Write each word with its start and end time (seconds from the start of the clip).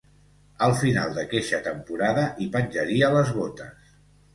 Al 0.67 0.73
final 0.79 1.13
d'aqueixa 1.19 1.61
temporada, 1.69 2.27
hi 2.41 2.51
penjaria 2.59 3.15
les 3.19 3.41
botes. 3.41 3.99